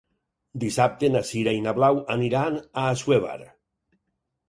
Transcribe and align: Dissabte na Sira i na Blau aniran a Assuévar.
Dissabte 0.63 1.09
na 1.17 1.21
Sira 1.33 1.55
i 1.59 1.61
na 1.67 1.75
Blau 1.81 2.01
aniran 2.17 2.61
a 2.65 2.89
Assuévar. 2.97 3.39